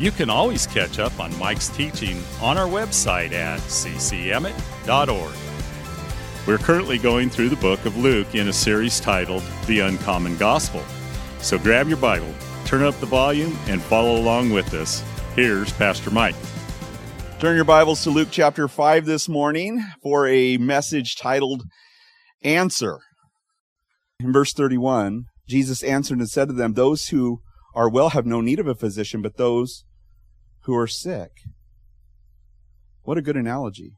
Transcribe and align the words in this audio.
you 0.00 0.10
can 0.10 0.30
always 0.30 0.66
catch 0.66 0.98
up 0.98 1.20
on 1.20 1.38
Mike's 1.38 1.68
teaching 1.68 2.22
on 2.40 2.56
our 2.56 2.66
website 2.66 3.32
at 3.32 3.60
ccemmett.org. 3.60 5.34
We're 6.46 6.56
currently 6.56 6.96
going 6.96 7.28
through 7.28 7.50
the 7.50 7.56
book 7.56 7.84
of 7.84 7.98
Luke 7.98 8.34
in 8.34 8.48
a 8.48 8.52
series 8.52 8.98
titled 8.98 9.42
The 9.66 9.80
Uncommon 9.80 10.38
Gospel. 10.38 10.82
So 11.40 11.58
grab 11.58 11.86
your 11.86 11.98
Bible, 11.98 12.32
turn 12.64 12.82
up 12.82 12.98
the 12.98 13.04
volume, 13.04 13.58
and 13.66 13.82
follow 13.82 14.16
along 14.16 14.52
with 14.52 14.72
us. 14.72 15.04
Here's 15.36 15.70
Pastor 15.74 16.10
Mike. 16.10 16.34
Turn 17.38 17.54
your 17.54 17.66
Bibles 17.66 18.02
to 18.04 18.10
Luke 18.10 18.28
chapter 18.30 18.68
5 18.68 19.04
this 19.04 19.28
morning 19.28 19.84
for 20.02 20.26
a 20.26 20.56
message 20.56 21.16
titled 21.16 21.64
Answer. 22.42 23.00
In 24.18 24.32
verse 24.32 24.54
31, 24.54 25.26
Jesus 25.46 25.82
answered 25.82 26.20
and 26.20 26.28
said 26.28 26.48
to 26.48 26.54
them, 26.54 26.72
Those 26.72 27.08
who 27.08 27.42
are 27.74 27.90
well 27.90 28.10
have 28.10 28.24
no 28.24 28.40
need 28.40 28.58
of 28.58 28.66
a 28.66 28.74
physician, 28.74 29.20
but 29.20 29.36
those 29.36 29.84
who 30.62 30.76
are 30.76 30.86
sick. 30.86 31.30
What 33.02 33.18
a 33.18 33.22
good 33.22 33.36
analogy. 33.36 33.92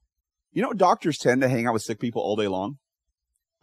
You 0.53 0.63
know, 0.63 0.73
doctors 0.73 1.19
tend 1.19 1.41
to 1.43 1.49
hang 1.49 1.67
out 1.67 1.73
with 1.73 1.83
sick 1.83 1.99
people 1.99 2.23
all 2.23 2.37
day 2.37 2.49
long. 2.49 2.79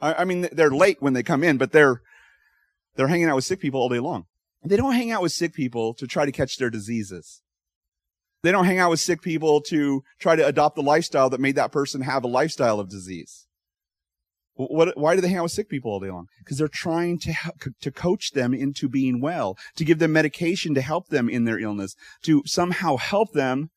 I, 0.02 0.14
I 0.16 0.25
mean, 0.25 0.50
they're 0.52 0.72
late 0.72 1.02
when 1.02 1.14
they 1.14 1.23
come 1.23 1.44
in, 1.44 1.58
but 1.58 1.72
they're, 1.72 2.02
they're 2.95 3.08
hanging 3.08 3.28
out 3.28 3.36
with 3.36 3.45
sick 3.45 3.59
people 3.59 3.80
all 3.80 3.89
day 3.89 4.00
long. 4.00 4.25
They 4.64 4.75
don't 4.75 4.94
hang 4.94 5.11
out 5.11 5.22
with 5.22 5.31
sick 5.31 5.53
people 5.53 5.94
to 5.95 6.08
try 6.08 6.25
to 6.25 6.31
catch 6.31 6.58
their 6.58 6.69
diseases. 6.69 7.41
They 8.41 8.52
don't 8.52 8.66
hang 8.66 8.80
out 8.80 8.89
with 8.89 9.00
sick 9.00 9.22
people 9.22 9.61
to 9.63 10.03
try 10.19 10.36
to 10.36 10.45
adopt 10.45 10.75
the 10.75 10.81
lifestyle 10.81 11.30
that 11.30 11.39
made 11.39 11.56
that 11.56 11.72
person 11.72 12.02
have 12.02 12.23
a 12.23 12.28
lifestyle 12.28 12.80
of 12.80 12.89
disease. 12.89 13.47
What, 14.67 14.97
why 14.97 15.15
do 15.15 15.21
they 15.21 15.29
hang 15.29 15.38
out 15.38 15.43
with 15.43 15.53
sick 15.53 15.69
people 15.69 15.89
all 15.89 16.02
day 16.02 16.11
long? 16.11 16.27
Because 16.39 16.57
they're 16.57 16.67
trying 16.67 17.17
to 17.19 17.33
to 17.79 17.91
coach 17.91 18.31
them 18.31 18.53
into 18.53 18.89
being 18.89 19.21
well, 19.21 19.57
to 19.77 19.85
give 19.85 19.99
them 19.99 20.11
medication 20.11 20.73
to 20.75 20.81
help 20.81 21.07
them 21.07 21.29
in 21.29 21.45
their 21.45 21.57
illness, 21.57 21.95
to 22.23 22.43
somehow 22.45 22.97
help 22.97 23.31
them 23.31 23.69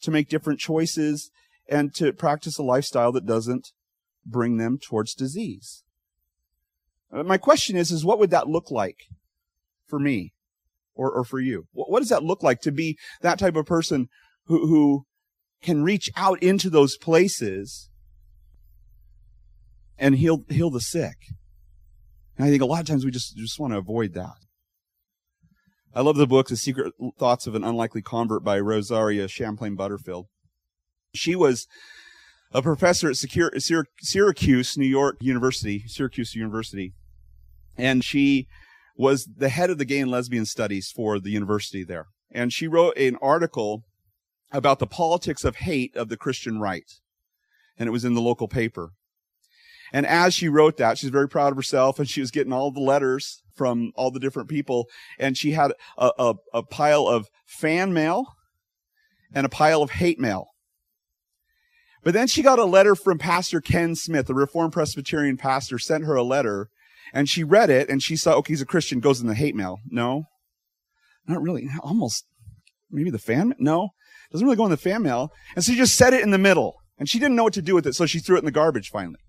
to 0.00 0.10
make 0.10 0.30
different 0.30 0.60
choices 0.60 1.30
and 1.68 1.94
to 1.96 2.14
practice 2.14 2.56
a 2.56 2.62
lifestyle 2.62 3.12
that 3.12 3.26
doesn't 3.26 3.68
bring 4.24 4.56
them 4.56 4.78
towards 4.78 5.14
disease. 5.14 5.84
Uh, 7.12 7.22
my 7.22 7.36
question 7.36 7.76
is, 7.76 7.90
is 7.90 8.02
what 8.02 8.18
would 8.18 8.30
that 8.30 8.48
look 8.48 8.70
like 8.70 9.08
for 9.86 9.98
me 9.98 10.32
or, 10.94 11.10
or 11.10 11.22
for 11.22 11.38
you? 11.38 11.66
What, 11.72 11.90
what 11.90 12.00
does 12.00 12.08
that 12.08 12.24
look 12.24 12.42
like 12.42 12.62
to 12.62 12.72
be 12.72 12.96
that 13.20 13.38
type 13.38 13.56
of 13.56 13.66
person 13.66 14.08
who, 14.46 14.66
who 14.68 15.04
can 15.60 15.82
reach 15.82 16.10
out 16.16 16.42
into 16.42 16.70
those 16.70 16.96
places 16.96 17.87
and 19.98 20.16
heal, 20.16 20.44
heal 20.48 20.70
the 20.70 20.80
sick. 20.80 21.16
And 22.36 22.46
I 22.46 22.50
think 22.50 22.62
a 22.62 22.66
lot 22.66 22.80
of 22.80 22.86
times 22.86 23.04
we 23.04 23.10
just, 23.10 23.36
just 23.36 23.58
want 23.58 23.72
to 23.72 23.78
avoid 23.78 24.14
that. 24.14 24.36
I 25.94 26.02
love 26.02 26.16
the 26.16 26.26
book, 26.26 26.48
The 26.48 26.56
Secret 26.56 26.92
Thoughts 27.18 27.46
of 27.46 27.54
an 27.54 27.64
Unlikely 27.64 28.02
Convert 28.02 28.44
by 28.44 28.60
Rosaria 28.60 29.26
Champagne 29.26 29.74
Butterfield. 29.74 30.26
She 31.14 31.34
was 31.34 31.66
a 32.52 32.62
professor 32.62 33.10
at 33.10 33.16
Syracuse, 33.16 34.78
New 34.78 34.86
York 34.86 35.16
University, 35.20 35.84
Syracuse 35.86 36.34
University. 36.34 36.92
And 37.76 38.04
she 38.04 38.46
was 38.96 39.28
the 39.36 39.48
head 39.48 39.70
of 39.70 39.78
the 39.78 39.84
gay 39.84 40.00
and 40.00 40.10
lesbian 40.10 40.44
studies 40.44 40.92
for 40.94 41.18
the 41.18 41.30
university 41.30 41.84
there. 41.84 42.06
And 42.30 42.52
she 42.52 42.68
wrote 42.68 42.96
an 42.96 43.16
article 43.22 43.84
about 44.52 44.78
the 44.78 44.86
politics 44.86 45.44
of 45.44 45.56
hate 45.56 45.96
of 45.96 46.08
the 46.08 46.16
Christian 46.16 46.60
right. 46.60 46.90
And 47.78 47.88
it 47.88 47.92
was 47.92 48.04
in 48.04 48.14
the 48.14 48.20
local 48.20 48.48
paper. 48.48 48.90
And 49.92 50.06
as 50.06 50.34
she 50.34 50.48
wrote 50.48 50.76
that, 50.76 50.98
she's 50.98 51.10
very 51.10 51.28
proud 51.28 51.52
of 51.52 51.56
herself 51.56 51.98
and 51.98 52.08
she 52.08 52.20
was 52.20 52.30
getting 52.30 52.52
all 52.52 52.70
the 52.70 52.80
letters 52.80 53.42
from 53.54 53.92
all 53.96 54.10
the 54.10 54.20
different 54.20 54.48
people. 54.48 54.86
And 55.18 55.36
she 55.36 55.52
had 55.52 55.72
a, 55.96 56.10
a, 56.18 56.34
a 56.54 56.62
pile 56.62 57.06
of 57.06 57.28
fan 57.46 57.92
mail 57.92 58.36
and 59.32 59.44
a 59.44 59.50
pile 59.50 59.82
of 59.82 59.90
hate 59.90 60.18
mail. 60.18 60.48
But 62.04 62.14
then 62.14 62.28
she 62.28 62.42
got 62.42 62.58
a 62.58 62.64
letter 62.64 62.94
from 62.94 63.18
Pastor 63.18 63.60
Ken 63.60 63.94
Smith, 63.94 64.30
a 64.30 64.34
Reformed 64.34 64.72
Presbyterian 64.72 65.36
pastor, 65.36 65.78
sent 65.78 66.04
her 66.04 66.14
a 66.14 66.22
letter 66.22 66.68
and 67.12 67.28
she 67.28 67.42
read 67.42 67.70
it 67.70 67.88
and 67.88 68.02
she 68.02 68.16
saw, 68.16 68.34
okay, 68.34 68.52
he's 68.52 68.62
a 68.62 68.66
Christian, 68.66 69.00
goes 69.00 69.20
in 69.20 69.26
the 69.26 69.34
hate 69.34 69.54
mail. 69.54 69.78
No, 69.88 70.24
not 71.26 71.42
really. 71.42 71.68
Almost 71.82 72.24
maybe 72.90 73.10
the 73.10 73.18
fan, 73.18 73.54
no, 73.58 73.90
doesn't 74.30 74.46
really 74.46 74.56
go 74.56 74.64
in 74.64 74.70
the 74.70 74.76
fan 74.76 75.02
mail. 75.02 75.32
And 75.54 75.64
so 75.64 75.72
she 75.72 75.78
just 75.78 75.96
set 75.96 76.14
it 76.14 76.22
in 76.22 76.30
the 76.30 76.38
middle 76.38 76.76
and 76.98 77.08
she 77.08 77.18
didn't 77.18 77.36
know 77.36 77.44
what 77.44 77.54
to 77.54 77.62
do 77.62 77.74
with 77.74 77.86
it. 77.86 77.94
So 77.94 78.06
she 78.06 78.18
threw 78.18 78.36
it 78.36 78.40
in 78.40 78.44
the 78.44 78.50
garbage 78.50 78.90
finally. 78.90 79.20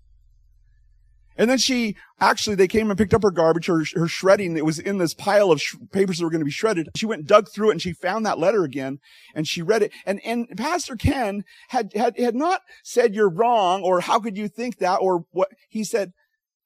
And 1.40 1.48
then 1.48 1.56
she 1.56 1.96
actually, 2.20 2.54
they 2.54 2.68
came 2.68 2.90
and 2.90 2.98
picked 2.98 3.14
up 3.14 3.22
her 3.22 3.30
garbage, 3.30 3.64
her, 3.64 3.82
her 3.94 4.06
shredding. 4.06 4.58
It 4.58 4.64
was 4.66 4.78
in 4.78 4.98
this 4.98 5.14
pile 5.14 5.50
of 5.50 5.58
sh- 5.58 5.74
papers 5.90 6.18
that 6.18 6.24
were 6.24 6.30
going 6.30 6.42
to 6.42 6.44
be 6.44 6.50
shredded. 6.50 6.90
She 6.94 7.06
went 7.06 7.20
and 7.20 7.26
dug 7.26 7.48
through 7.48 7.70
it 7.70 7.72
and 7.72 7.80
she 7.80 7.94
found 7.94 8.26
that 8.26 8.38
letter 8.38 8.62
again 8.62 8.98
and 9.34 9.48
she 9.48 9.62
read 9.62 9.82
it. 9.82 9.90
And, 10.04 10.20
and 10.22 10.46
Pastor 10.54 10.96
Ken 10.96 11.44
had, 11.70 11.94
had, 11.94 12.18
had 12.18 12.34
not 12.34 12.60
said 12.84 13.14
you're 13.14 13.30
wrong 13.30 13.80
or 13.82 14.00
how 14.00 14.20
could 14.20 14.36
you 14.36 14.48
think 14.48 14.80
that 14.80 14.96
or 14.96 15.24
what 15.30 15.48
he 15.70 15.82
said, 15.82 16.12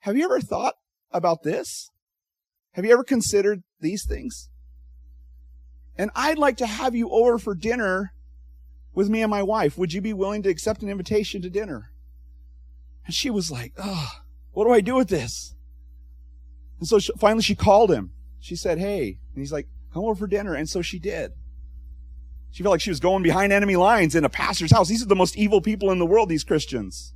have 0.00 0.16
you 0.16 0.24
ever 0.24 0.40
thought 0.40 0.74
about 1.12 1.44
this? 1.44 1.92
Have 2.72 2.84
you 2.84 2.92
ever 2.92 3.04
considered 3.04 3.62
these 3.78 4.04
things? 4.04 4.50
And 5.96 6.10
I'd 6.16 6.36
like 6.36 6.56
to 6.56 6.66
have 6.66 6.96
you 6.96 7.10
over 7.10 7.38
for 7.38 7.54
dinner 7.54 8.12
with 8.92 9.08
me 9.08 9.22
and 9.22 9.30
my 9.30 9.44
wife. 9.44 9.78
Would 9.78 9.92
you 9.92 10.00
be 10.00 10.12
willing 10.12 10.42
to 10.42 10.50
accept 10.50 10.82
an 10.82 10.88
invitation 10.88 11.42
to 11.42 11.48
dinner? 11.48 11.92
And 13.06 13.14
she 13.14 13.30
was 13.30 13.52
like, 13.52 13.72
oh, 13.78 14.23
what 14.54 14.64
do 14.64 14.72
I 14.72 14.80
do 14.80 14.94
with 14.94 15.08
this? 15.08 15.54
And 16.78 16.88
so 16.88 16.98
she, 16.98 17.12
finally 17.18 17.42
she 17.42 17.54
called 17.54 17.90
him. 17.90 18.12
She 18.40 18.56
said, 18.56 18.78
Hey. 18.78 19.18
And 19.34 19.42
he's 19.42 19.52
like, 19.52 19.68
Come 19.92 20.04
over 20.04 20.14
for 20.14 20.26
dinner. 20.26 20.54
And 20.54 20.68
so 20.68 20.82
she 20.82 20.98
did. 20.98 21.32
She 22.50 22.62
felt 22.62 22.72
like 22.72 22.80
she 22.80 22.90
was 22.90 23.00
going 23.00 23.22
behind 23.22 23.52
enemy 23.52 23.74
lines 23.74 24.14
in 24.14 24.24
a 24.24 24.28
pastor's 24.28 24.70
house. 24.70 24.88
These 24.88 25.02
are 25.02 25.08
the 25.08 25.16
most 25.16 25.36
evil 25.36 25.60
people 25.60 25.90
in 25.90 25.98
the 25.98 26.06
world, 26.06 26.28
these 26.28 26.44
Christians. 26.44 27.12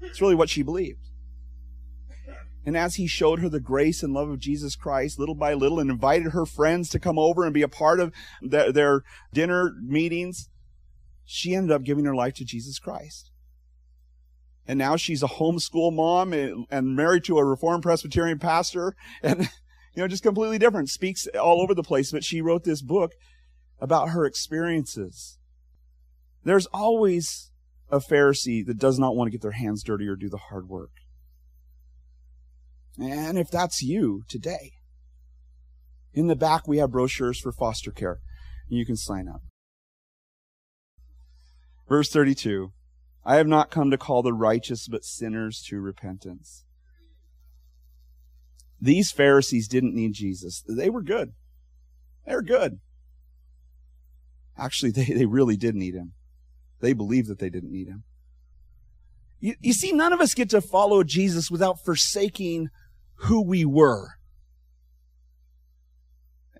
It's 0.00 0.20
really 0.20 0.34
what 0.34 0.48
she 0.48 0.62
believed. 0.62 1.10
And 2.64 2.76
as 2.76 2.94
he 2.94 3.06
showed 3.06 3.40
her 3.40 3.48
the 3.48 3.60
grace 3.60 4.02
and 4.02 4.14
love 4.14 4.30
of 4.30 4.38
Jesus 4.38 4.76
Christ 4.76 5.18
little 5.18 5.34
by 5.34 5.52
little 5.52 5.80
and 5.80 5.90
invited 5.90 6.32
her 6.32 6.46
friends 6.46 6.88
to 6.90 7.00
come 7.00 7.18
over 7.18 7.44
and 7.44 7.52
be 7.52 7.62
a 7.62 7.68
part 7.68 7.98
of 8.00 8.14
their, 8.40 8.72
their 8.72 9.02
dinner 9.32 9.74
meetings, 9.82 10.48
she 11.24 11.54
ended 11.54 11.72
up 11.72 11.82
giving 11.82 12.04
her 12.04 12.14
life 12.14 12.34
to 12.34 12.44
Jesus 12.44 12.78
Christ 12.78 13.31
and 14.66 14.78
now 14.78 14.96
she's 14.96 15.22
a 15.22 15.28
homeschool 15.28 15.92
mom 15.92 16.32
and, 16.32 16.96
married 16.96 17.24
to 17.24 17.38
a 17.38 17.44
Reformed 17.44 17.82
Presbyterian 17.82 18.38
pastor, 18.38 18.94
and 19.22 19.48
you 19.94 20.02
know, 20.02 20.08
just 20.08 20.22
completely 20.22 20.58
different. 20.58 20.88
Speaks 20.88 21.26
all 21.28 21.60
over 21.60 21.74
the 21.74 21.82
place, 21.82 22.12
but 22.12 22.24
she 22.24 22.40
wrote 22.40 22.64
this 22.64 22.82
book 22.82 23.12
about 23.80 24.10
her 24.10 24.24
experiences. 24.24 25.38
There's 26.44 26.66
always 26.66 27.50
a 27.90 27.98
Pharisee 27.98 28.64
that 28.66 28.78
does 28.78 28.98
not 28.98 29.14
want 29.14 29.28
to 29.28 29.32
get 29.32 29.42
their 29.42 29.52
hands 29.52 29.82
dirty 29.82 30.08
or 30.08 30.16
do 30.16 30.28
the 30.28 30.38
hard 30.38 30.68
work. 30.68 30.90
And 32.98 33.38
if 33.38 33.50
that's 33.50 33.82
you 33.82 34.22
today, 34.28 34.72
in 36.14 36.26
the 36.26 36.36
back 36.36 36.66
we 36.66 36.78
have 36.78 36.90
brochures 36.90 37.40
for 37.40 37.52
foster 37.52 37.90
care, 37.90 38.20
you 38.68 38.86
can 38.86 38.96
sign 38.96 39.28
up. 39.28 39.42
Verse 41.88 42.10
32. 42.10 42.72
I 43.24 43.36
have 43.36 43.46
not 43.46 43.70
come 43.70 43.90
to 43.90 43.98
call 43.98 44.22
the 44.22 44.32
righteous, 44.32 44.88
but 44.88 45.04
sinners 45.04 45.62
to 45.68 45.80
repentance. 45.80 46.64
These 48.80 49.12
Pharisees 49.12 49.68
didn't 49.68 49.94
need 49.94 50.12
Jesus. 50.12 50.64
They 50.66 50.90
were 50.90 51.02
good. 51.02 51.32
They 52.26 52.34
were 52.34 52.42
good. 52.42 52.80
Actually, 54.58 54.90
they, 54.92 55.04
they 55.04 55.26
really 55.26 55.56
did 55.56 55.74
need 55.74 55.94
him. 55.94 56.12
They 56.80 56.92
believed 56.92 57.28
that 57.28 57.38
they 57.38 57.50
didn't 57.50 57.72
need 57.72 57.86
him. 57.86 58.02
You, 59.38 59.54
you 59.60 59.72
see, 59.72 59.92
none 59.92 60.12
of 60.12 60.20
us 60.20 60.34
get 60.34 60.50
to 60.50 60.60
follow 60.60 61.04
Jesus 61.04 61.50
without 61.50 61.84
forsaking 61.84 62.70
who 63.14 63.40
we 63.40 63.64
were 63.64 64.16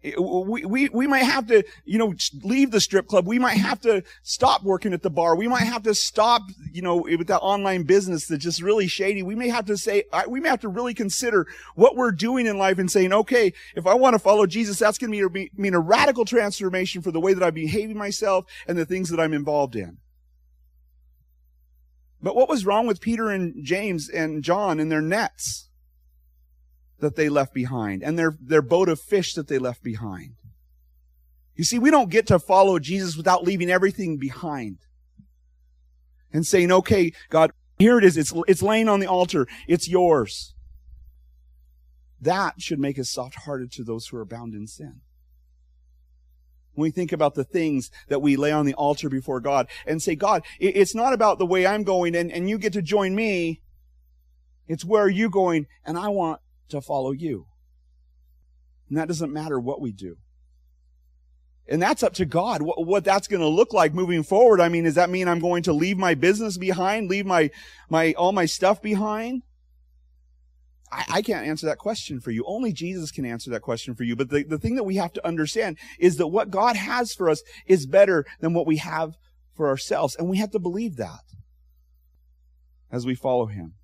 we, 0.02 0.64
we, 0.64 0.88
we 0.88 1.06
might 1.06 1.22
have 1.22 1.46
to, 1.46 1.62
you 1.84 1.98
know, 1.98 2.14
leave 2.42 2.70
the 2.70 2.80
strip 2.80 3.06
club. 3.06 3.26
We 3.26 3.38
might 3.38 3.58
have 3.58 3.80
to 3.82 4.02
stop 4.22 4.64
working 4.64 4.92
at 4.92 5.02
the 5.02 5.10
bar. 5.10 5.36
We 5.36 5.46
might 5.46 5.62
have 5.62 5.84
to 5.84 5.94
stop, 5.94 6.42
you 6.72 6.82
know, 6.82 6.96
with 6.96 7.28
that 7.28 7.40
online 7.40 7.84
business 7.84 8.26
that's 8.26 8.42
just 8.42 8.62
really 8.62 8.88
shady. 8.88 9.22
We 9.22 9.36
may 9.36 9.48
have 9.48 9.66
to 9.66 9.76
say, 9.76 10.04
we 10.26 10.40
may 10.40 10.48
have 10.48 10.60
to 10.60 10.68
really 10.68 10.94
consider 10.94 11.46
what 11.74 11.96
we're 11.96 12.10
doing 12.10 12.46
in 12.46 12.58
life 12.58 12.78
and 12.78 12.90
saying, 12.90 13.12
okay, 13.12 13.52
if 13.76 13.86
I 13.86 13.94
want 13.94 14.14
to 14.14 14.18
follow 14.18 14.46
Jesus, 14.46 14.78
that's 14.78 14.98
going 14.98 15.12
to 15.12 15.48
mean 15.56 15.74
a 15.74 15.80
radical 15.80 16.24
transformation 16.24 17.02
for 17.02 17.12
the 17.12 17.20
way 17.20 17.32
that 17.34 17.44
I'm 17.44 17.54
behaving 17.54 17.96
myself 17.96 18.46
and 18.66 18.76
the 18.76 18.86
things 18.86 19.08
that 19.10 19.20
I'm 19.20 19.32
involved 19.32 19.76
in. 19.76 19.98
But 22.20 22.36
what 22.36 22.48
was 22.48 22.64
wrong 22.64 22.86
with 22.86 23.00
Peter 23.00 23.30
and 23.30 23.64
James 23.64 24.08
and 24.08 24.42
John 24.42 24.78
and 24.78 24.90
their 24.90 25.02
nets 25.02 25.68
that 27.02 27.16
they 27.16 27.28
left 27.28 27.52
behind 27.52 28.02
and 28.02 28.18
their, 28.18 28.34
their 28.40 28.62
boat 28.62 28.88
of 28.88 28.98
fish 28.98 29.34
that 29.34 29.48
they 29.48 29.58
left 29.58 29.82
behind? 29.82 30.36
You 31.54 31.64
see, 31.64 31.78
we 31.78 31.90
don't 31.90 32.10
get 32.10 32.26
to 32.28 32.38
follow 32.38 32.78
Jesus 32.78 33.16
without 33.16 33.44
leaving 33.44 33.70
everything 33.70 34.16
behind 34.16 34.78
and 36.32 36.46
saying, 36.46 36.72
okay, 36.72 37.12
God, 37.28 37.52
here 37.78 37.98
it 37.98 38.04
is. 38.04 38.16
It's, 38.16 38.32
it's 38.48 38.62
laying 38.62 38.88
on 38.88 39.00
the 39.00 39.06
altar. 39.06 39.46
It's 39.68 39.88
yours. 39.88 40.54
That 42.20 42.62
should 42.62 42.78
make 42.78 42.98
us 42.98 43.10
soft 43.10 43.34
hearted 43.44 43.72
to 43.72 43.84
those 43.84 44.06
who 44.06 44.16
are 44.16 44.24
bound 44.24 44.54
in 44.54 44.66
sin. 44.66 45.00
When 46.74 46.84
we 46.84 46.90
think 46.90 47.12
about 47.12 47.34
the 47.34 47.44
things 47.44 47.90
that 48.08 48.22
we 48.22 48.36
lay 48.36 48.52
on 48.52 48.64
the 48.64 48.74
altar 48.74 49.10
before 49.10 49.40
God 49.40 49.66
and 49.86 50.00
say, 50.00 50.14
God, 50.14 50.42
it's 50.58 50.94
not 50.94 51.12
about 51.12 51.38
the 51.38 51.44
way 51.44 51.66
I'm 51.66 51.82
going 51.82 52.14
and, 52.14 52.32
and 52.32 52.48
you 52.48 52.56
get 52.56 52.72
to 52.74 52.82
join 52.82 53.14
me. 53.14 53.60
It's 54.68 54.84
where 54.84 55.02
are 55.02 55.10
you 55.10 55.28
going 55.28 55.66
and 55.84 55.98
I 55.98 56.08
want 56.08 56.40
to 56.72 56.80
follow 56.80 57.12
you. 57.12 57.46
And 58.88 58.98
that 58.98 59.08
doesn't 59.08 59.32
matter 59.32 59.58
what 59.58 59.80
we 59.80 59.92
do. 59.92 60.16
And 61.68 61.80
that's 61.80 62.02
up 62.02 62.14
to 62.14 62.26
God, 62.26 62.60
what, 62.60 62.84
what 62.84 63.04
that's 63.04 63.28
going 63.28 63.40
to 63.40 63.48
look 63.48 63.72
like 63.72 63.94
moving 63.94 64.22
forward. 64.22 64.60
I 64.60 64.68
mean, 64.68 64.84
does 64.84 64.96
that 64.96 65.10
mean 65.10 65.28
I'm 65.28 65.38
going 65.38 65.62
to 65.62 65.72
leave 65.72 65.96
my 65.96 66.14
business 66.14 66.58
behind, 66.58 67.08
leave 67.08 67.24
my, 67.24 67.50
my, 67.88 68.12
all 68.14 68.32
my 68.32 68.46
stuff 68.46 68.82
behind? 68.82 69.42
I, 70.90 71.04
I 71.08 71.22
can't 71.22 71.46
answer 71.46 71.66
that 71.66 71.78
question 71.78 72.20
for 72.20 72.30
you. 72.30 72.44
Only 72.46 72.72
Jesus 72.72 73.10
can 73.10 73.24
answer 73.24 73.50
that 73.50 73.62
question 73.62 73.94
for 73.94 74.02
you. 74.02 74.16
But 74.16 74.28
the, 74.28 74.42
the 74.42 74.58
thing 74.58 74.74
that 74.74 74.82
we 74.82 74.96
have 74.96 75.12
to 75.14 75.26
understand 75.26 75.78
is 75.98 76.16
that 76.16 76.26
what 76.26 76.50
God 76.50 76.76
has 76.76 77.14
for 77.14 77.30
us 77.30 77.42
is 77.66 77.86
better 77.86 78.26
than 78.40 78.52
what 78.52 78.66
we 78.66 78.76
have 78.78 79.16
for 79.54 79.68
ourselves. 79.68 80.16
And 80.16 80.28
we 80.28 80.38
have 80.38 80.50
to 80.50 80.58
believe 80.58 80.96
that 80.96 81.24
as 82.90 83.06
we 83.06 83.14
follow 83.14 83.46
Him. 83.46 83.74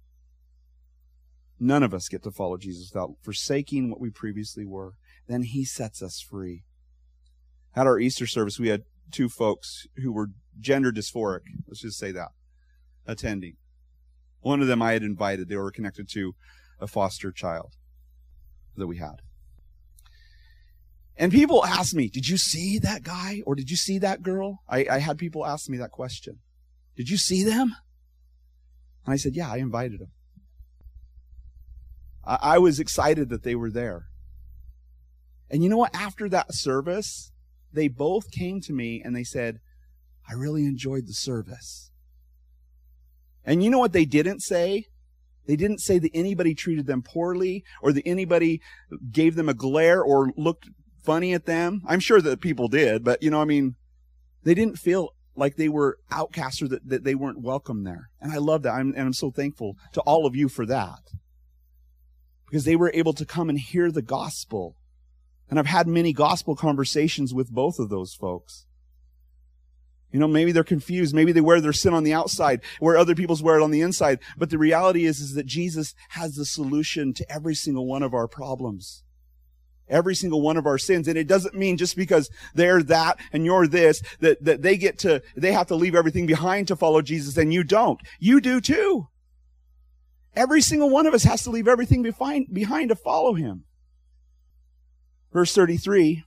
None 1.60 1.82
of 1.82 1.92
us 1.92 2.08
get 2.08 2.22
to 2.22 2.30
follow 2.30 2.56
Jesus 2.56 2.92
without 2.92 3.14
forsaking 3.22 3.90
what 3.90 4.00
we 4.00 4.10
previously 4.10 4.64
were. 4.64 4.94
Then 5.26 5.42
He 5.42 5.64
sets 5.64 6.02
us 6.02 6.20
free. 6.20 6.62
At 7.74 7.86
our 7.86 7.98
Easter 7.98 8.26
service, 8.26 8.58
we 8.58 8.68
had 8.68 8.84
two 9.10 9.28
folks 9.28 9.86
who 9.96 10.12
were 10.12 10.30
gender 10.60 10.92
dysphoric. 10.92 11.42
Let's 11.66 11.82
just 11.82 11.98
say 11.98 12.12
that 12.12 12.28
attending. 13.06 13.56
One 14.40 14.60
of 14.60 14.68
them 14.68 14.82
I 14.82 14.92
had 14.92 15.02
invited. 15.02 15.48
They 15.48 15.56
were 15.56 15.70
connected 15.70 16.08
to 16.10 16.34
a 16.80 16.86
foster 16.86 17.32
child 17.32 17.74
that 18.76 18.86
we 18.86 18.98
had. 18.98 19.22
And 21.16 21.32
people 21.32 21.64
asked 21.64 21.94
me, 21.94 22.08
did 22.08 22.28
you 22.28 22.36
see 22.36 22.78
that 22.78 23.02
guy 23.02 23.42
or 23.44 23.56
did 23.56 23.70
you 23.70 23.76
see 23.76 23.98
that 23.98 24.22
girl? 24.22 24.62
I, 24.68 24.86
I 24.88 24.98
had 24.98 25.18
people 25.18 25.44
ask 25.44 25.68
me 25.68 25.76
that 25.78 25.90
question. 25.90 26.38
Did 26.96 27.08
you 27.08 27.16
see 27.16 27.42
them? 27.42 27.74
And 29.04 29.12
I 29.12 29.16
said, 29.16 29.34
yeah, 29.34 29.50
I 29.50 29.56
invited 29.56 29.98
them. 29.98 30.12
I, 32.28 32.38
I 32.42 32.58
was 32.58 32.78
excited 32.78 33.30
that 33.30 33.42
they 33.42 33.56
were 33.56 33.70
there. 33.70 34.04
And 35.50 35.62
you 35.62 35.68
know 35.68 35.78
what? 35.78 35.94
After 35.94 36.28
that 36.28 36.54
service, 36.54 37.32
they 37.72 37.88
both 37.88 38.30
came 38.30 38.60
to 38.60 38.72
me 38.72 39.02
and 39.02 39.16
they 39.16 39.24
said, 39.24 39.58
I 40.28 40.34
really 40.34 40.66
enjoyed 40.66 41.06
the 41.06 41.14
service. 41.14 41.90
And 43.44 43.64
you 43.64 43.70
know 43.70 43.78
what 43.78 43.94
they 43.94 44.04
didn't 44.04 44.40
say? 44.40 44.84
They 45.46 45.56
didn't 45.56 45.80
say 45.80 45.98
that 45.98 46.10
anybody 46.12 46.54
treated 46.54 46.86
them 46.86 47.02
poorly 47.02 47.64
or 47.80 47.94
that 47.94 48.06
anybody 48.06 48.60
gave 49.10 49.34
them 49.34 49.48
a 49.48 49.54
glare 49.54 50.02
or 50.02 50.30
looked 50.36 50.68
funny 51.02 51.32
at 51.32 51.46
them. 51.46 51.80
I'm 51.86 52.00
sure 52.00 52.20
that 52.20 52.42
people 52.42 52.68
did, 52.68 53.02
but 53.02 53.22
you 53.22 53.30
know, 53.30 53.40
I 53.40 53.46
mean, 53.46 53.76
they 54.44 54.52
didn't 54.52 54.76
feel 54.76 55.14
like 55.34 55.56
they 55.56 55.70
were 55.70 55.96
outcasts 56.10 56.60
or 56.60 56.68
that, 56.68 56.86
that 56.86 57.04
they 57.04 57.14
weren't 57.14 57.40
welcome 57.40 57.84
there. 57.84 58.10
And 58.20 58.32
I 58.32 58.36
love 58.36 58.62
that. 58.64 58.74
I'm, 58.74 58.90
and 58.90 59.00
I'm 59.00 59.12
so 59.14 59.30
thankful 59.30 59.76
to 59.94 60.02
all 60.02 60.26
of 60.26 60.36
you 60.36 60.50
for 60.50 60.66
that. 60.66 60.98
Because 62.48 62.64
they 62.64 62.76
were 62.76 62.90
able 62.94 63.12
to 63.12 63.24
come 63.24 63.48
and 63.48 63.58
hear 63.58 63.90
the 63.90 64.02
gospel. 64.02 64.76
And 65.50 65.58
I've 65.58 65.66
had 65.66 65.86
many 65.86 66.12
gospel 66.12 66.54
conversations 66.56 67.34
with 67.34 67.50
both 67.50 67.78
of 67.78 67.88
those 67.88 68.14
folks. 68.14 68.66
You 70.12 70.18
know, 70.18 70.28
maybe 70.28 70.52
they're 70.52 70.64
confused. 70.64 71.14
Maybe 71.14 71.32
they 71.32 71.40
wear 71.40 71.60
their 71.60 71.72
sin 71.72 71.92
on 71.92 72.04
the 72.04 72.14
outside 72.14 72.62
where 72.80 72.96
other 72.96 73.14
people's 73.14 73.42
wear 73.42 73.58
it 73.58 73.62
on 73.62 73.70
the 73.70 73.82
inside. 73.82 74.20
But 74.38 74.50
the 74.50 74.58
reality 74.58 75.04
is, 75.04 75.20
is 75.20 75.34
that 75.34 75.46
Jesus 75.46 75.94
has 76.10 76.34
the 76.34 76.46
solution 76.46 77.12
to 77.14 77.30
every 77.30 77.54
single 77.54 77.86
one 77.86 78.02
of 78.02 78.14
our 78.14 78.26
problems. 78.26 79.04
Every 79.88 80.14
single 80.14 80.40
one 80.40 80.56
of 80.56 80.66
our 80.66 80.78
sins. 80.78 81.08
And 81.08 81.18
it 81.18 81.26
doesn't 81.26 81.54
mean 81.54 81.76
just 81.76 81.96
because 81.96 82.30
they're 82.54 82.82
that 82.84 83.18
and 83.32 83.44
you're 83.44 83.66
this, 83.66 84.02
that, 84.20 84.42
that 84.44 84.62
they 84.62 84.76
get 84.76 84.98
to, 85.00 85.22
they 85.36 85.52
have 85.52 85.66
to 85.68 85.74
leave 85.74 85.94
everything 85.94 86.26
behind 86.26 86.68
to 86.68 86.76
follow 86.76 87.02
Jesus 87.02 87.36
and 87.36 87.52
you 87.52 87.62
don't. 87.62 88.00
You 88.18 88.40
do 88.40 88.60
too. 88.60 89.08
Every 90.34 90.60
single 90.60 90.90
one 90.90 91.06
of 91.06 91.14
us 91.14 91.24
has 91.24 91.42
to 91.44 91.50
leave 91.50 91.68
everything 91.68 92.02
behind, 92.02 92.88
to 92.88 92.94
follow 92.94 93.34
him. 93.34 93.64
Verse 95.32 95.54
33. 95.54 96.24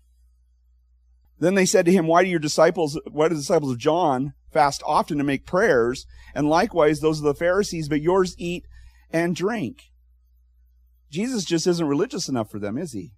Then 1.39 1.55
they 1.55 1.65
said 1.65 1.85
to 1.85 1.91
him, 1.91 2.07
Why 2.07 2.23
do 2.23 2.29
your 2.29 2.39
disciples, 2.39 2.99
why 3.09 3.27
do 3.27 3.35
the 3.35 3.41
disciples 3.41 3.71
of 3.71 3.79
John 3.79 4.33
fast 4.51 4.83
often 4.85 5.17
to 5.17 5.23
make 5.23 5.45
prayers? 5.45 6.05
And 6.35 6.49
likewise, 6.49 6.99
those 6.99 7.19
of 7.19 7.25
the 7.25 7.33
Pharisees, 7.33 7.89
but 7.89 8.01
yours 8.01 8.35
eat 8.37 8.65
and 9.11 9.35
drink. 9.35 9.91
Jesus 11.09 11.43
just 11.43 11.67
isn't 11.67 11.87
religious 11.87 12.29
enough 12.29 12.49
for 12.49 12.59
them, 12.59 12.77
is 12.77 12.93
he? 12.93 13.11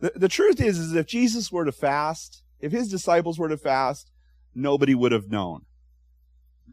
The, 0.00 0.12
the 0.16 0.28
truth 0.28 0.60
is, 0.60 0.78
is 0.78 0.94
if 0.94 1.06
Jesus 1.06 1.52
were 1.52 1.64
to 1.64 1.72
fast, 1.72 2.42
if 2.60 2.72
his 2.72 2.88
disciples 2.88 3.38
were 3.38 3.48
to 3.48 3.56
fast, 3.56 4.10
nobody 4.54 4.94
would 4.94 5.12
have 5.12 5.30
known. 5.30 5.62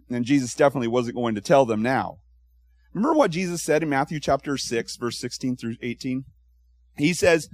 And 0.09 0.25
Jesus 0.25 0.55
definitely 0.55 0.87
wasn't 0.87 1.15
going 1.15 1.35
to 1.35 1.41
tell 1.41 1.65
them 1.65 1.81
now. 1.81 2.19
Remember 2.93 3.17
what 3.17 3.31
Jesus 3.31 3.63
said 3.63 3.83
in 3.83 3.89
Matthew 3.89 4.19
chapter 4.19 4.57
6, 4.57 4.97
verse 4.97 5.19
16 5.19 5.57
through 5.57 5.75
18? 5.81 6.25
He 6.97 7.13
says, 7.13 7.49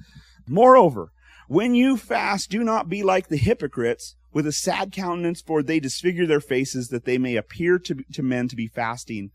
Moreover, 0.47 1.11
when 1.47 1.73
you 1.75 1.97
fast, 1.97 2.49
do 2.49 2.63
not 2.63 2.89
be 2.89 3.03
like 3.03 3.29
the 3.29 3.37
hypocrites 3.37 4.15
with 4.33 4.45
a 4.45 4.51
sad 4.51 4.91
countenance, 4.91 5.41
for 5.41 5.63
they 5.63 5.79
disfigure 5.79 6.27
their 6.27 6.41
faces 6.41 6.89
that 6.89 7.05
they 7.05 7.17
may 7.17 7.35
appear 7.35 7.79
to, 7.79 8.03
to 8.13 8.21
men 8.21 8.47
to 8.49 8.55
be 8.55 8.67
fasting. 8.67 9.31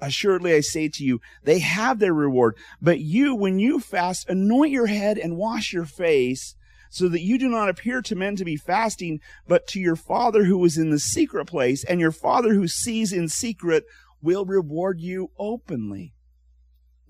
Assuredly, 0.00 0.52
I 0.54 0.60
say 0.60 0.88
to 0.88 1.04
you, 1.04 1.20
they 1.44 1.60
have 1.60 2.00
their 2.00 2.12
reward. 2.12 2.56
But 2.82 3.00
you, 3.00 3.34
when 3.34 3.58
you 3.58 3.80
fast, 3.80 4.28
anoint 4.28 4.72
your 4.72 4.86
head 4.86 5.16
and 5.18 5.36
wash 5.36 5.72
your 5.72 5.86
face, 5.86 6.56
so 6.90 7.08
that 7.08 7.22
you 7.22 7.38
do 7.38 7.48
not 7.48 7.68
appear 7.68 8.02
to 8.02 8.14
men 8.14 8.36
to 8.36 8.44
be 8.44 8.56
fasting, 8.56 9.20
but 9.48 9.66
to 9.68 9.80
your 9.80 9.96
Father 9.96 10.44
who 10.44 10.64
is 10.64 10.76
in 10.76 10.90
the 10.90 10.98
secret 10.98 11.46
place, 11.46 11.82
and 11.84 12.00
your 12.00 12.12
Father 12.12 12.54
who 12.54 12.68
sees 12.68 13.12
in 13.12 13.28
secret 13.28 13.84
will 14.24 14.44
reward 14.44 15.00
you 15.00 15.30
openly. 15.38 16.14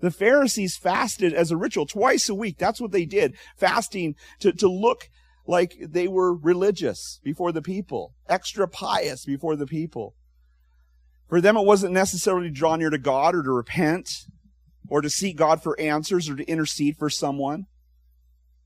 The 0.01 0.11
Pharisees 0.11 0.77
fasted 0.77 1.33
as 1.33 1.49
a 1.49 1.57
ritual 1.57 1.85
twice 1.85 2.29
a 2.29 2.35
week. 2.35 2.57
That's 2.57 2.81
what 2.81 2.91
they 2.91 3.05
did. 3.05 3.35
Fasting 3.57 4.15
to, 4.39 4.51
to 4.53 4.67
look 4.67 5.09
like 5.47 5.75
they 5.79 6.07
were 6.07 6.35
religious 6.35 7.19
before 7.23 7.51
the 7.51 7.61
people, 7.61 8.13
extra 8.27 8.67
pious 8.67 9.25
before 9.25 9.55
the 9.55 9.65
people. 9.65 10.13
For 11.27 11.41
them, 11.41 11.57
it 11.57 11.65
wasn't 11.65 11.93
necessarily 11.93 12.49
to 12.49 12.53
draw 12.53 12.75
near 12.75 12.89
to 12.89 12.97
God 12.97 13.35
or 13.35 13.43
to 13.43 13.51
repent 13.51 14.09
or 14.89 15.01
to 15.01 15.09
seek 15.09 15.37
God 15.37 15.63
for 15.63 15.79
answers 15.79 16.29
or 16.29 16.35
to 16.35 16.45
intercede 16.45 16.97
for 16.97 17.09
someone. 17.09 17.65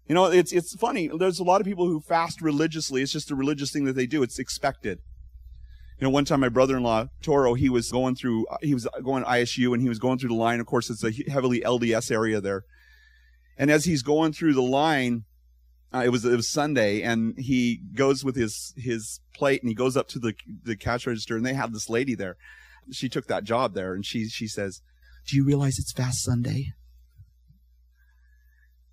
You 0.07 0.15
know, 0.15 0.25
it's, 0.25 0.51
it's 0.51 0.75
funny. 0.75 1.07
There's 1.07 1.39
a 1.39 1.43
lot 1.43 1.61
of 1.61 1.67
people 1.67 1.85
who 1.85 2.01
fast 2.01 2.41
religiously. 2.41 3.01
It's 3.01 3.13
just 3.13 3.31
a 3.31 3.35
religious 3.35 3.71
thing 3.71 3.85
that 3.85 3.95
they 3.95 4.07
do. 4.07 4.23
It's 4.23 4.39
expected. 4.39 4.99
You 5.99 6.07
know, 6.07 6.11
one 6.11 6.23
time 6.23 6.39
my 6.39 6.49
brother-in-law, 6.49 7.07
Toro, 7.21 7.55
he 7.55 7.67
was 7.67 7.91
going 7.91 8.15
through, 8.15 8.47
he 8.61 8.73
was 8.73 8.87
going 9.03 9.23
ISU 9.25 9.73
and 9.73 9.81
he 9.81 9.89
was 9.89 9.99
going 9.99 10.17
through 10.17 10.29
the 10.29 10.35
line. 10.35 10.61
Of 10.61 10.65
course, 10.65 10.89
it's 10.89 11.03
a 11.03 11.11
heavily 11.29 11.59
LDS 11.59 12.09
area 12.09 12.39
there. 12.39 12.63
And 13.57 13.69
as 13.69 13.83
he's 13.83 14.01
going 14.01 14.31
through 14.31 14.53
the 14.53 14.61
line, 14.61 15.25
uh, 15.93 16.03
it 16.05 16.09
was 16.09 16.23
it 16.23 16.35
was 16.35 16.49
Sunday, 16.49 17.01
and 17.01 17.37
he 17.37 17.81
goes 17.95 18.23
with 18.23 18.35
his 18.35 18.73
his 18.77 19.19
plate, 19.33 19.61
and 19.61 19.69
he 19.69 19.75
goes 19.75 19.97
up 19.97 20.07
to 20.09 20.19
the 20.19 20.33
the 20.63 20.75
cash 20.75 21.07
register, 21.07 21.35
and 21.35 21.45
they 21.45 21.55
have 21.55 21.73
this 21.73 21.89
lady 21.89 22.15
there. 22.15 22.37
She 22.91 23.09
took 23.09 23.27
that 23.27 23.43
job 23.43 23.73
there, 23.73 23.93
and 23.93 24.05
she 24.05 24.29
she 24.29 24.47
says, 24.47 24.81
"Do 25.27 25.35
you 25.35 25.43
realize 25.43 25.79
it's 25.79 25.91
Fast 25.91 26.23
Sunday?" 26.23 26.73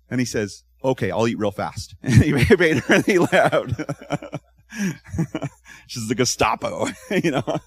And 0.09 0.19
he 0.19 0.25
says, 0.25 0.63
"Okay, 0.83 1.11
I'll 1.11 1.27
eat 1.27 1.37
real 1.37 1.51
fast." 1.51 1.95
And 2.01 2.15
he 2.15 2.33
made 2.33 2.79
her, 2.79 2.93
and 2.95 3.05
he 3.05 3.19
left. 3.19 3.79
She's 5.87 6.07
the 6.07 6.15
Gestapo, 6.15 6.87
you 7.23 7.31
know, 7.31 7.59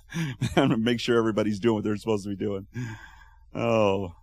and 0.56 0.84
make 0.84 1.00
sure 1.00 1.18
everybody's 1.18 1.58
doing 1.58 1.76
what 1.76 1.84
they're 1.84 1.96
supposed 1.96 2.24
to 2.24 2.30
be 2.30 2.36
doing. 2.36 2.66
Oh. 3.54 4.14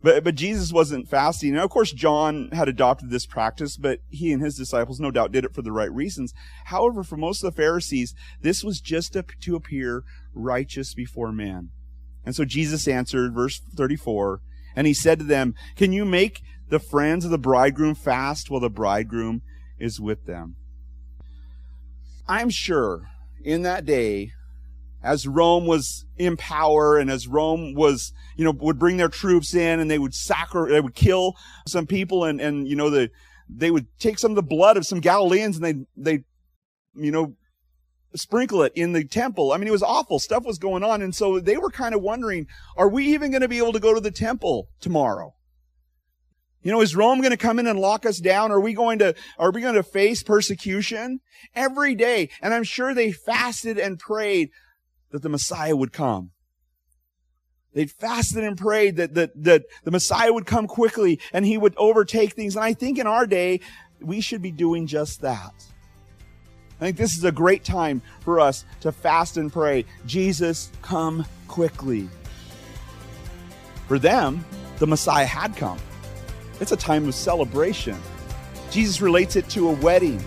But, 0.00 0.22
but 0.22 0.36
Jesus 0.36 0.72
wasn't 0.72 1.08
fasting. 1.08 1.54
Now, 1.54 1.64
of 1.64 1.70
course, 1.70 1.90
John 1.90 2.50
had 2.52 2.68
adopted 2.68 3.10
this 3.10 3.26
practice, 3.26 3.76
but 3.76 3.98
he 4.08 4.32
and 4.32 4.40
his 4.42 4.56
disciples 4.56 5.00
no 5.00 5.10
doubt 5.10 5.32
did 5.32 5.44
it 5.44 5.54
for 5.54 5.62
the 5.62 5.72
right 5.72 5.92
reasons. 5.92 6.32
However, 6.66 7.02
for 7.02 7.16
most 7.16 7.42
of 7.42 7.52
the 7.52 7.60
Pharisees, 7.60 8.14
this 8.40 8.62
was 8.62 8.80
just 8.80 9.14
to, 9.14 9.24
to 9.40 9.56
appear 9.56 10.04
righteous 10.32 10.94
before 10.94 11.32
man. 11.32 11.70
And 12.24 12.36
so 12.36 12.44
Jesus 12.44 12.86
answered, 12.86 13.34
verse 13.34 13.60
34, 13.74 14.40
and 14.76 14.86
he 14.86 14.94
said 14.94 15.18
to 15.18 15.24
them, 15.24 15.54
Can 15.74 15.92
you 15.92 16.04
make 16.04 16.42
the 16.68 16.78
friends 16.78 17.24
of 17.24 17.30
the 17.30 17.38
bridegroom 17.38 17.94
fast 17.96 18.50
while 18.50 18.60
the 18.60 18.70
bridegroom 18.70 19.42
is 19.78 20.00
with 20.00 20.26
them? 20.26 20.56
I'm 22.28 22.50
sure 22.50 23.08
in 23.42 23.62
that 23.62 23.84
day 23.84 24.32
as 25.02 25.26
Rome 25.26 25.66
was 25.66 26.04
in 26.16 26.36
power 26.36 26.98
and 26.98 27.10
as 27.10 27.28
Rome 27.28 27.74
was, 27.74 28.12
you 28.36 28.44
know, 28.44 28.50
would 28.50 28.78
bring 28.78 28.96
their 28.96 29.08
troops 29.08 29.54
in 29.54 29.80
and 29.80 29.90
they 29.90 29.98
would 29.98 30.14
sacri- 30.14 30.72
they 30.72 30.80
would 30.80 30.94
kill 30.94 31.34
some 31.66 31.86
people 31.86 32.24
and, 32.24 32.40
and, 32.40 32.66
you 32.68 32.76
know, 32.76 32.90
the, 32.90 33.10
they 33.48 33.70
would 33.70 33.86
take 33.98 34.18
some 34.18 34.32
of 34.32 34.36
the 34.36 34.42
blood 34.42 34.76
of 34.76 34.86
some 34.86 35.00
Galileans 35.00 35.56
and 35.56 35.64
they, 35.64 35.74
they, 35.96 36.24
you 36.94 37.12
know, 37.12 37.34
sprinkle 38.14 38.62
it 38.62 38.72
in 38.74 38.92
the 38.92 39.04
temple. 39.04 39.52
I 39.52 39.58
mean, 39.58 39.68
it 39.68 39.72
was 39.72 39.82
awful. 39.82 40.18
Stuff 40.18 40.44
was 40.44 40.58
going 40.58 40.82
on. 40.82 41.00
And 41.02 41.14
so 41.14 41.40
they 41.40 41.56
were 41.56 41.70
kind 41.70 41.94
of 41.94 42.02
wondering, 42.02 42.46
are 42.76 42.88
we 42.88 43.06
even 43.06 43.30
going 43.30 43.42
to 43.42 43.48
be 43.48 43.58
able 43.58 43.72
to 43.72 43.80
go 43.80 43.94
to 43.94 44.00
the 44.00 44.10
temple 44.10 44.68
tomorrow? 44.80 45.34
You 46.62 46.72
know, 46.72 46.80
is 46.80 46.96
Rome 46.96 47.20
going 47.20 47.30
to 47.30 47.36
come 47.36 47.58
in 47.58 47.66
and 47.66 47.78
lock 47.78 48.04
us 48.04 48.18
down? 48.18 48.50
Are 48.50 48.60
we 48.60 48.74
going 48.74 48.98
to, 48.98 49.14
are 49.38 49.52
we 49.52 49.60
going 49.60 49.74
to 49.74 49.82
face 49.82 50.22
persecution 50.22 51.20
every 51.54 51.94
day? 51.94 52.30
And 52.42 52.52
I'm 52.52 52.64
sure 52.64 52.94
they 52.94 53.12
fasted 53.12 53.78
and 53.78 53.98
prayed 53.98 54.50
that 55.10 55.22
the 55.22 55.28
Messiah 55.28 55.76
would 55.76 55.92
come. 55.92 56.32
They 57.74 57.86
fasted 57.86 58.42
and 58.42 58.56
prayed 58.58 58.96
that, 58.96 59.14
that, 59.14 59.30
that 59.44 59.62
the 59.84 59.90
Messiah 59.90 60.32
would 60.32 60.46
come 60.46 60.66
quickly 60.66 61.20
and 61.32 61.44
he 61.44 61.56
would 61.56 61.74
overtake 61.76 62.32
things. 62.32 62.56
And 62.56 62.64
I 62.64 62.72
think 62.74 62.98
in 62.98 63.06
our 63.06 63.26
day, 63.26 63.60
we 64.00 64.20
should 64.20 64.42
be 64.42 64.50
doing 64.50 64.86
just 64.86 65.20
that. 65.20 65.54
I 66.80 66.84
think 66.84 66.96
this 66.96 67.16
is 67.16 67.24
a 67.24 67.32
great 67.32 67.64
time 67.64 68.02
for 68.20 68.40
us 68.40 68.64
to 68.80 68.92
fast 68.92 69.36
and 69.36 69.52
pray. 69.52 69.84
Jesus, 70.06 70.70
come 70.82 71.24
quickly. 71.46 72.08
For 73.86 73.98
them, 73.98 74.44
the 74.78 74.86
Messiah 74.86 75.26
had 75.26 75.56
come. 75.56 75.78
It's 76.60 76.72
a 76.72 76.76
time 76.76 77.06
of 77.06 77.14
celebration. 77.14 77.96
Jesus 78.70 79.00
relates 79.00 79.36
it 79.36 79.48
to 79.50 79.68
a 79.68 79.72
wedding. 79.72 80.18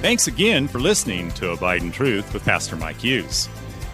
Thanks 0.00 0.26
again 0.26 0.68
for 0.68 0.80
listening 0.80 1.30
to 1.32 1.50
Abide 1.50 1.82
in 1.82 1.92
Truth 1.92 2.32
with 2.32 2.44
Pastor 2.44 2.76
Mike 2.76 2.98
Hughes. 2.98 3.48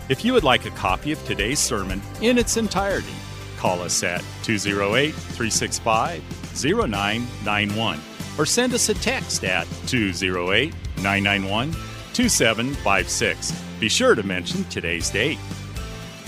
If 0.08 0.24
you 0.24 0.32
would 0.32 0.44
like 0.44 0.64
a 0.66 0.70
copy 0.70 1.12
of 1.12 1.24
today's 1.24 1.58
sermon 1.58 2.02
in 2.20 2.38
its 2.38 2.56
entirety, 2.56 3.14
call 3.58 3.80
us 3.80 4.02
at 4.02 4.24
208 4.42 5.12
365 5.12 6.22
0991 6.64 8.00
or 8.38 8.46
send 8.46 8.74
us 8.74 8.88
a 8.88 8.94
text 8.94 9.44
at 9.44 9.66
208 9.86 10.74
991 10.96 11.72
2756. 12.12 13.52
Be 13.78 13.88
sure 13.88 14.14
to 14.14 14.22
mention 14.22 14.64
today's 14.64 15.10
date. 15.10 15.38